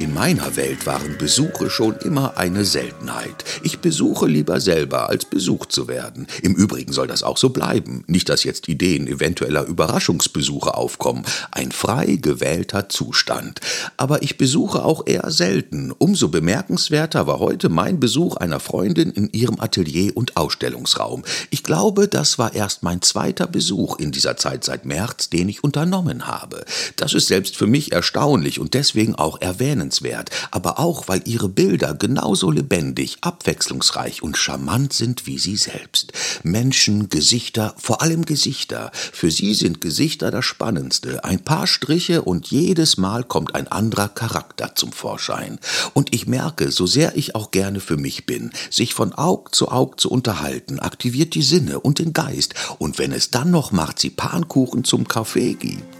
[0.00, 3.44] In meiner Welt waren Besuche schon immer eine Seltenheit.
[3.62, 6.26] Ich besuche lieber selber, als besucht zu werden.
[6.42, 8.02] Im Übrigen soll das auch so bleiben.
[8.08, 11.24] Nicht, dass jetzt Ideen eventueller Überraschungsbesuche aufkommen.
[11.52, 13.60] Ein frei gewählter Zustand.
[13.96, 15.92] Aber ich besuche auch eher selten.
[15.92, 21.22] Umso bemerkenswerter war heute mein Besuch einer Freundin in ihrem Atelier und Ausstellungsraum.
[21.50, 25.62] Ich glaube, das war erst mein zweiter Besuch in dieser Zeit seit März, den ich
[25.62, 26.64] unternommen habe.
[26.96, 31.48] Das ist selbst für mich erstaunlich und deswegen auch erwähnenswert erwähnenswert, aber auch, weil ihre
[31.48, 36.12] Bilder genauso lebendig, abwechslungsreich und charmant sind wie sie selbst.
[36.42, 38.90] Menschen, Gesichter, vor allem Gesichter.
[39.12, 41.24] Für sie sind Gesichter das Spannendste.
[41.24, 45.58] Ein paar Striche und jedes Mal kommt ein anderer Charakter zum Vorschein.
[45.92, 49.68] Und ich merke, so sehr ich auch gerne für mich bin, sich von Aug zu
[49.68, 52.54] Aug zu unterhalten, aktiviert die Sinne und den Geist.
[52.78, 55.93] Und wenn es dann noch Marzipankuchen zum Kaffee gibt.